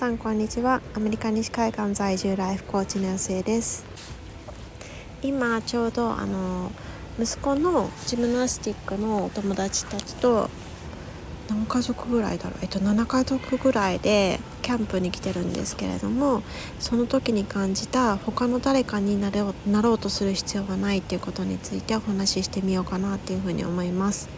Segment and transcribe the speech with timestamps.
[0.00, 0.80] さんこんにちは。
[0.94, 3.84] アメリカ西海岸在住ライフコーチの安江です。
[5.20, 6.72] 今ちょうどあの
[7.20, 10.48] 息子のジムナスティックのお友達たちと
[11.50, 16.42] 何家族ぐらいだろう、えっと、7家族ぐらいでキャンプに来てるんですけれども
[16.78, 24.30] その時に感じた他の誰かになろうなろうとする必要はないっていうことについてお話ししてみようかなっていうふうに思います。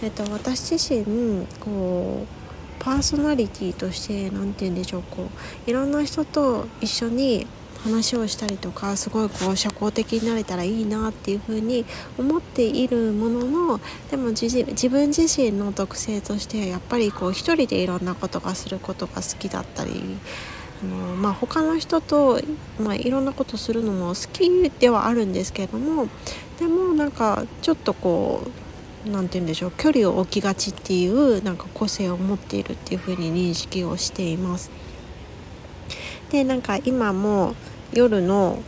[0.00, 2.37] えっと、私自身こう
[2.78, 5.28] パーソナリティとして何て言うんでしょうこ
[5.66, 7.46] ういろんな人と一緒に
[7.82, 11.84] 話をしたりとかすごいこう社交的になれたらいいなっていうふうに
[12.18, 20.18] 思っているもののでも自分自身の特性としてやっぱりこう一人でいろんなことがすることが好きだったり
[20.82, 22.40] あの、まあ、他の人と、
[22.80, 26.08] まあ、いろんなことするのも好きではあるんですけれども
[26.58, 28.67] でもなんかちょっとこう
[29.08, 34.70] 何て言うんでしょう距離を置きがちっていうなんか個性を持っているっていうふうに認識をしています。
[36.30, 37.54] でなんか今も
[37.92, 38.62] 夜の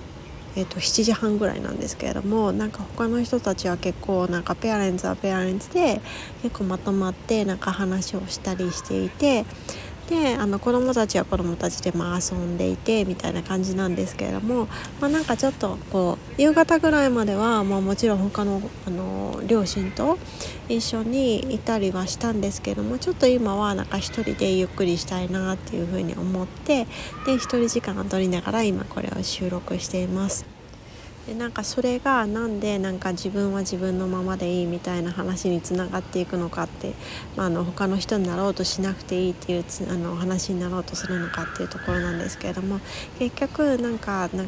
[0.56, 6.00] えーと、7時半ぐらいなんですけれどもなんか他の人たちは結構なんかペアレンツはペアレンツで
[6.42, 9.44] 結構まとまってなんか話をしたりしていて
[10.10, 14.66] であの子供たちは子供たちでまあ遊んでいてみたいな感じなんですけれども、
[15.00, 20.18] まあ、なんかちょっとこう夕方ぐらいまでは、まあ、もちろん他のあの両親と
[20.68, 26.86] 一緒にいたりはしたんですけどもちょっと今はなんか一人でゆっくりしたいなっていうふうに思って
[27.24, 30.59] で一人時間を取りながら今これを収録しています。
[31.30, 36.92] でなんかそれがなんでなんか自分は自分のままでいいみたいな話につながっていくのかって、
[37.36, 42.80] まあ、あの他の人になろうとしなくていいっていうあの話になろうとするのかっていうところなんですけれども
[43.20, 44.44] 結局なんかな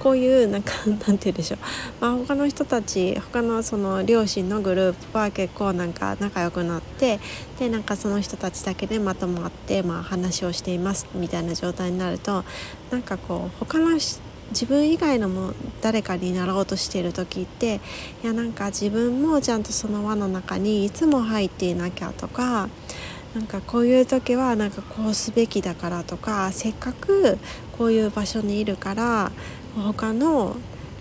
[0.00, 1.58] こういうなんか なんて言うんでしょう、
[1.98, 7.20] まあ、他の人たち他のその両親のグループは結構なんか仲良くなって
[7.58, 12.44] でなんかその人たちだけでまとまって、まあ、話をしていますみたいな状態になると
[12.90, 17.80] なんかこう他の人自分以外のも誰かになろうとしている時って
[18.22, 22.68] いやなんか自分もちゃんとその輪の中にいつも入っていなきゃとか
[23.34, 27.38] なんかこういう時はなんかこうすべきだからとかせっかく
[27.76, 29.32] こういう場所にいるから
[29.76, 30.56] 他の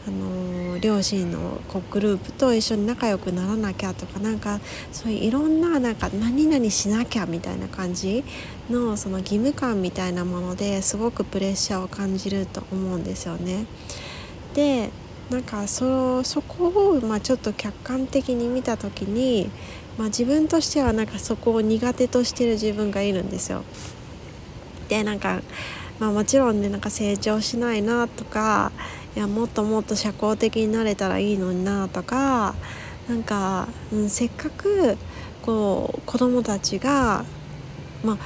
[0.08, 4.60] あの両親のこうグループと一緒に仲良くならなきゃとかなんか
[4.94, 8.24] そういういろんななんか何々しなきゃみたいな感じ
[8.70, 13.66] のその義務感みたいなものですごくプレッシャーを感じると思うんですよね。
[14.54, 14.92] で
[15.30, 19.50] なんかそそこを、まあ、ちょっと客観的に見た時に、
[19.98, 23.64] まあ、自分としてはなんかそこを苦手としてる自分がいるんですよ。
[24.88, 25.42] でなんか
[26.00, 28.72] まあ、もちろんねなんか成長しないなとか
[29.18, 32.54] いやもっともっと社交的になれたらいいのになとか
[33.10, 34.96] なんか、うん、せっかく
[35.42, 37.26] こう子供たちが
[38.04, 38.18] まあ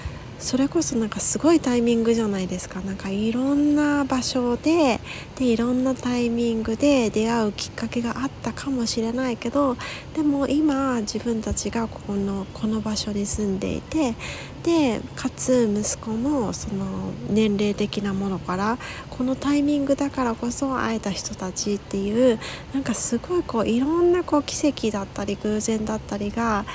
[0.42, 2.82] それこそなんかすごいタイミングじゃないですか。
[2.82, 5.00] なんかいろんな場所で
[5.38, 9.78] でいろんなタイミングで出会うきっかけがあったかもしれないけど
[10.16, 14.16] でも今自分たちがここのこの場所に住んでいて
[14.64, 16.86] でかつ息子のその
[17.30, 18.78] 年齢的なものから
[19.12, 22.40] このタイミングだからこそ会えた人たちっていう
[22.74, 26.66] なんかすごいこういろんなこう奇跡だったり偶然だったりが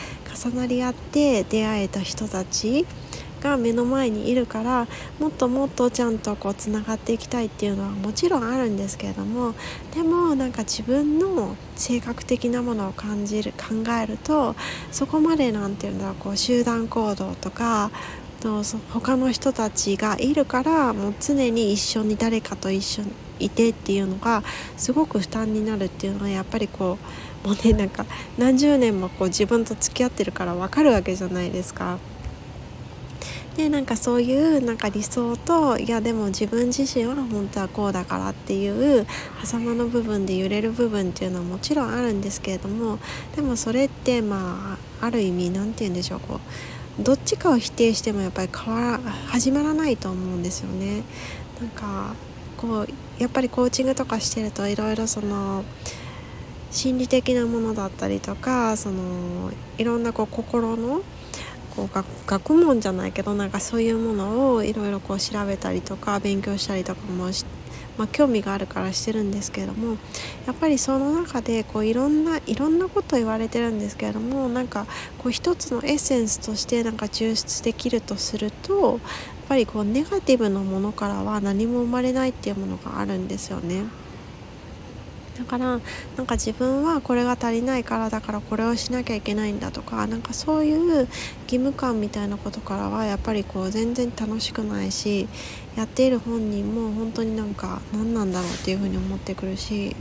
[0.45, 2.87] 重なり合って出会えた人たち
[3.41, 4.87] が目の前にいるから
[5.19, 9.55] もっともっとちゃんとこうつながっていきたいっていうのはもちろんあるんですけれども
[9.95, 14.55] でもなんか自分の性格的なものを感じる考えると
[14.91, 17.91] そこまで何て言うんだろうこう集団行動とか
[18.41, 24.43] と他の人たちがいるからもう常に一緒に誰かと一緒にいてっていうのが
[24.77, 26.99] すごく負担になるっていうのはやっぱりこ
[27.45, 28.07] うもうねなんか
[28.39, 31.99] 何十年もこう自分と付き合ってるから分かるわけじゃないですか。
[33.57, 39.07] でなんかそういうなんか理想といやでも自分自身は本当はこうだからっていう
[39.45, 42.99] 狭間の部分で揺れる部分っていうのはもちろんあるんですけれども
[43.35, 46.41] でもそれってまあある意味何て言うんでしょうこ
[47.01, 51.03] うどっちかを否定してもやっぱり変わら始まらないと思うんですよね。
[51.61, 52.15] なんか
[52.59, 52.89] こう
[53.19, 55.65] やっぱりコーチングとかしてるといろいろその
[56.71, 61.01] 心理的なものだったりとかそのいろんなこう心の
[61.77, 67.31] こう学問じゃないけどなんかそういうものをいろいろ調べたりとか勉強したりとかも
[67.99, 69.97] まあ、興味があるからしてるんですけれども
[70.47, 74.87] やっぱりその中でこういろんないろんなこと言われてるんですけれどもなんか
[75.19, 78.99] こう一つのエッセンスとしてなんか抽出できるとするとやっ
[79.49, 83.85] ぱりこうネガティブなものからは何も生まれないっていうものがあるんですよね。
[85.39, 85.81] だから
[86.17, 91.09] なんか自分はこれが足りないからだからこれをしなきゃいけないんだとかなんかそういう義
[91.59, 95.29] 務感みたいなことからはやっぱりこう全然楽しくないし
[95.77, 99.95] やっている本人も本当になんか何なんだろうっていうふうに思ってくるし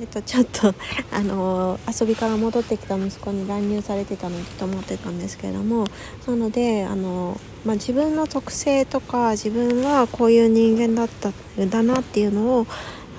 [0.00, 0.74] えっと、ちょっと
[1.12, 5.88] あの遊びから戻ってきた息子に乱入されてたのと思ってたんですけれども
[6.26, 11.32] なのであの、まあ、自分の特性とか自分はこういう人間だった
[11.66, 12.66] だなっていうのを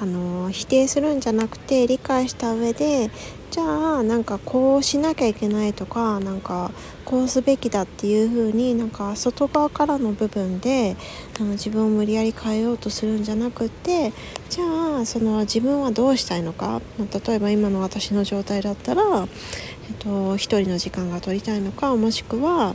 [0.01, 3.11] あの否定するんじゃなくて理解した上で
[3.51, 6.71] じゃあなんかこうしなきゃいけないとかなんか
[7.05, 10.95] こうすべきだっていう風になんか外側からの部分で
[11.39, 14.11] あの自分を無理やり変えようとするんじゃなくって
[14.49, 22.73] じゃあその自分はどうしたいのか例えば今の私の状態だったら、えっと、一人の時間が取りたいのかもしくは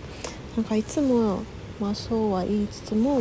[0.57, 1.43] なんかいつも
[1.81, 3.21] まあそうは言いつつも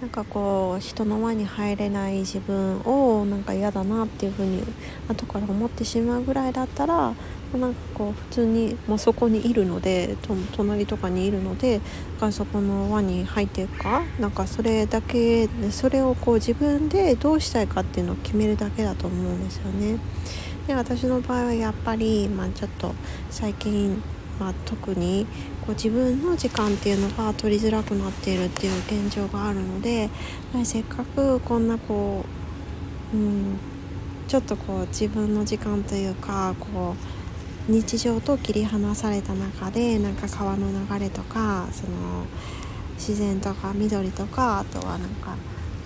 [0.00, 4.62] なんかこう人の輪に入れない自分をなんか嫌だなっていうふうに
[5.08, 7.14] 後から思ってしまうぐらいだったら
[7.54, 10.16] なんかこう普通に、まあ、そこにいるので
[10.52, 11.80] 隣とかにいるので
[12.30, 14.02] そこの輪に入っていくか？
[14.20, 19.98] なんかそれだけそれをこう自分でどうしたいかっていうのを決めるだけだと思うんですよね。
[20.66, 22.92] で私の場合はやっぱり、まあ、ちょっと
[23.30, 24.02] 最近
[24.38, 25.26] まあ、特に
[25.62, 30.10] こう自分の時間っていうのが取りづらくなっているっていう現状があるので
[30.52, 32.24] ませっかくこんなこ
[33.14, 33.58] う、うん、
[34.28, 36.94] ちょっとこう自分の時間というかこ
[37.68, 42.26] う日常と切り離された中でなんか川の流れとかその
[42.94, 45.36] 自然とか緑とかあとはなんか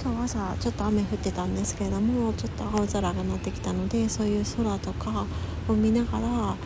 [0.03, 5.27] 今日朝ちょっと雨降ってたんですけれどもちょっと青空がなってきたのでそういう空とか
[5.69, 6.57] を見ながら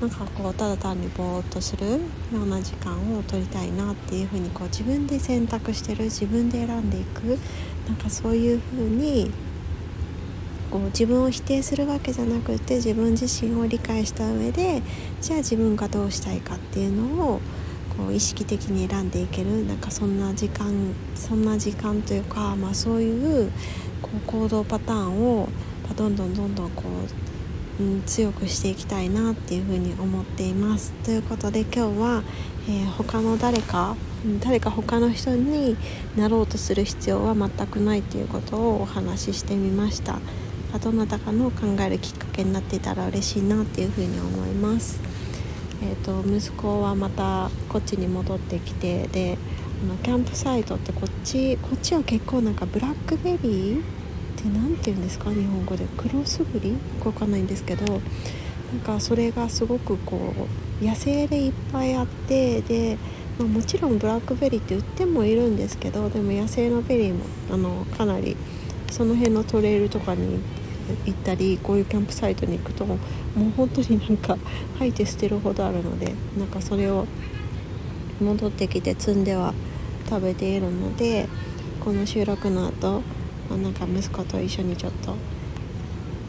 [0.00, 1.98] なんかこうただ単にぼーっとするよ
[2.44, 7.38] うな時間を取りたいなっていうふうにこう自分で選択してる自分で選んでいく
[7.88, 9.30] なんかそういうふうに
[10.70, 14.82] こう自分を否定するわけじゃなくて自分自身を理解した上で
[15.22, 17.40] じゃあ自分がどうしたいかっていうのを
[17.96, 23.50] こう意識的に選んでいけるなんかそんな時間そんな時間というか、まあ、そういう
[24.02, 25.48] こう行動パターンを
[25.96, 27.35] どんどんどんどんこう
[27.78, 30.92] うん、強くしていきたいなっていうふうに思っています。
[31.04, 32.22] ということで今日は、
[32.68, 33.96] えー、他の誰か、
[34.40, 35.76] 誰か他の人に
[36.16, 40.18] なろうとする必要は全くないということをお話ししてみました。
[40.78, 45.00] どなたかの考えるきっかけになっていたら嬉しいなっていうふうに思います。
[45.82, 49.38] えーと、と息子はまたこっちに戻ってきてで
[49.82, 53.82] あのキャンプサイトってこっちこっちは結構なんかブラックベリー
[54.36, 55.30] で何て言うんですか？
[55.30, 56.76] 日本語で黒すぐり？
[57.04, 58.00] わかんないんですけどなん
[58.84, 60.34] かそれがすごくこ
[60.80, 62.98] う野生でいっぱいあってで、
[63.38, 68.36] まあ、もちろんブラックベリーって売ってもいるんですけどでも野生のベリーもあのかなり
[68.90, 70.40] その辺のトレイルとかに
[71.04, 72.98] 行ったりこういうキャンプサイトに行くともう
[73.56, 74.36] 本当になんか
[74.78, 77.06] 吐いて捨てるほどあるのでなんかそれを
[78.20, 79.54] 戻ってきて摘んでは
[80.08, 81.28] 食べているので
[81.84, 83.02] この収録の後
[83.54, 85.14] あ、なんか息子と一緒にちょっと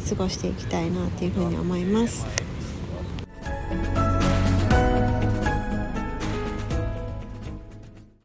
[0.10, 2.47] 過ごしていきたいなっていうふうに思います。